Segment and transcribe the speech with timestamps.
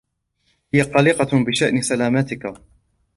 [0.73, 2.53] هي قلقة بشأن سلامتك.